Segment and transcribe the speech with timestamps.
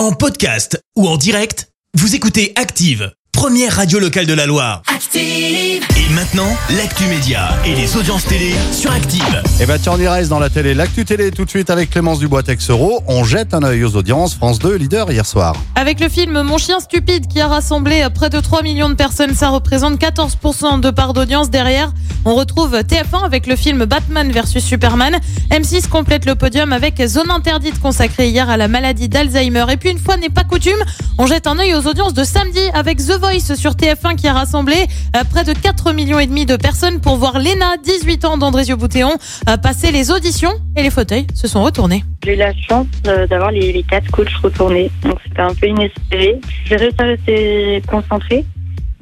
[0.00, 4.80] En podcast ou en direct, vous écoutez Active, première radio locale de la Loire.
[4.86, 5.82] Active.
[5.94, 9.42] Et maintenant, l'actu média et les audiences télé sur Active.
[9.60, 10.72] Et bah tiens, on y reste dans la télé.
[10.72, 13.02] L'actu télé tout de suite avec Clémence Dubois-Texero.
[13.08, 14.34] On jette un œil aux audiences.
[14.34, 15.54] France 2, leader hier soir.
[15.74, 19.34] Avec le film Mon chien stupide qui a rassemblé près de 3 millions de personnes,
[19.34, 21.50] ça représente 14% de part d'audience.
[21.50, 21.92] Derrière,
[22.24, 25.18] on retrouve TF1 avec le film Batman vs Superman.
[25.50, 29.66] M6 complète le podium avec Zone interdite consacrée hier à la maladie d'Alzheimer.
[29.70, 30.82] Et puis une fois n'est pas coutume,
[31.18, 34.32] on jette un œil aux audiences de samedi avec The Voice sur TF1 qui a
[34.32, 34.86] rassemblé
[35.16, 38.76] euh, près de 4 millions et demi de personnes pour voir Léna, 18 ans d'Andrésio
[38.76, 39.16] Boutéon,
[39.48, 42.04] euh, passer les auditions et les fauteuils se sont retournés.
[42.24, 45.66] J'ai eu la chance euh, d'avoir les, les quatre coachs retournés, donc c'était un peu
[45.66, 46.40] inespéré.
[46.66, 48.44] J'ai réussi à rester concentrée,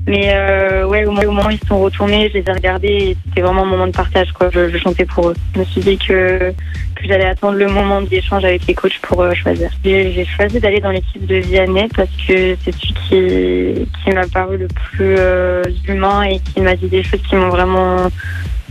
[0.08, 3.42] mais euh, ouais, au moment, où ils sont retournés, je les ai regardés et c'était
[3.42, 4.32] vraiment un moment de partage.
[4.32, 4.48] Quoi.
[4.50, 5.34] Je, chantais pour eux.
[5.54, 6.50] Je me suis dit que,
[6.94, 9.70] que j'allais attendre le moment d'échange avec les coachs pour euh, choisir.
[9.84, 14.56] J'ai choisi d'aller dans l'équipe de Vianney parce que c'est celui qui, qui m'a paru
[14.56, 18.08] le plus euh, humain et qui m'a dit des choses qui m'ont vraiment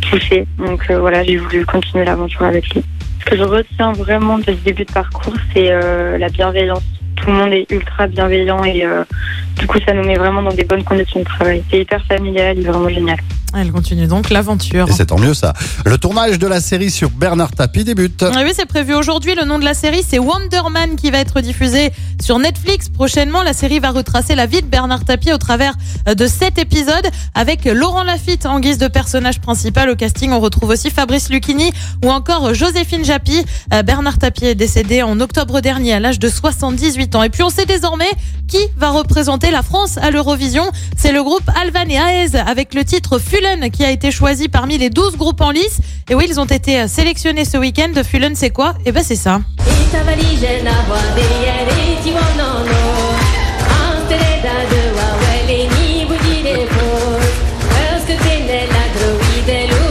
[0.10, 0.48] touchée.
[0.58, 2.84] Donc voilà, j'ai voulu continuer l'aventure avec lui.
[3.20, 5.70] Ce que je retiens vraiment de ce début de parcours, c'est
[6.18, 6.84] la bienveillance.
[7.16, 8.86] Tout le monde est ultra bienveillant et
[9.58, 11.64] du coup, ça nous met vraiment dans des bonnes conditions de travail.
[11.70, 13.18] C'est hyper familial et vraiment génial.
[13.56, 14.90] Elle continue donc l'aventure.
[14.90, 15.54] Et c'est tant mieux ça.
[15.86, 18.24] Le tournage de la série sur Bernard Tapie débute.
[18.24, 19.36] Ah oui, c'est prévu aujourd'hui.
[19.36, 23.44] Le nom de la série, c'est Wonder Man qui va être diffusé sur Netflix prochainement.
[23.44, 25.74] La série va retracer la vie de Bernard Tapie au travers
[26.08, 29.90] euh, de sept épisodes avec Laurent Lafitte en guise de personnage principal.
[29.90, 31.72] Au casting, on retrouve aussi Fabrice Lucchini
[32.04, 33.44] ou encore Joséphine Japy.
[33.74, 37.24] Euh, Bernard Tapie est décédé en octobre dernier à l'âge de 78 ans.
[37.24, 38.12] Et puis on sait désormais
[38.48, 40.64] qui va représenter la France à l'Eurovision.
[40.96, 44.80] C'est le groupe Alvan et Aez avec le titre Fulen qui a été choisi parmi
[44.80, 45.78] les 12 groupes en lice.
[46.10, 47.90] Et oui, ils ont été euh, sélectionnés ce week-end.
[47.96, 48.74] de Fulen, c'est quoi?
[48.84, 49.42] Eh ben, c'est ça.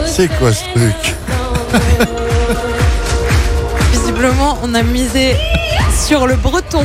[0.07, 1.15] C'est quoi ce truc?
[3.93, 5.37] Visiblement, on a misé
[6.05, 6.85] sur le breton.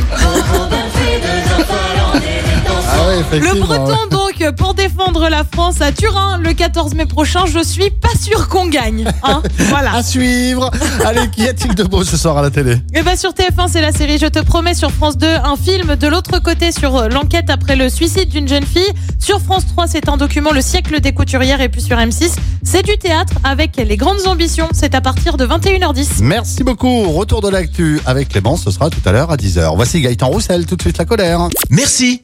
[2.94, 7.46] Ah le breton dont pour défendre la France à Turin le 14 mai prochain.
[7.46, 9.06] Je suis pas sûr qu'on gagne.
[9.24, 9.94] Hein voilà.
[9.94, 10.72] À suivre.
[11.06, 12.78] Allez, qu'y a-t-il de beau ce soir à la télé?
[12.94, 15.96] Et bah sur TF1, c'est la série Je te promets sur France 2, un film
[15.96, 18.92] de l'autre côté sur euh, l'enquête après le suicide d'une jeune fille.
[19.20, 22.32] Sur France 3, c'est un document Le siècle des couturières et puis sur M6,
[22.64, 24.70] c'est du théâtre avec les grandes ambitions.
[24.74, 26.24] C'est à partir de 21h10.
[26.24, 27.04] Merci beaucoup.
[27.12, 29.76] Retour de l'actu avec Clémence, ce sera tout à l'heure à 10h.
[29.76, 31.50] Voici Gaëtan Roussel, tout de suite la colère.
[31.70, 32.24] Merci,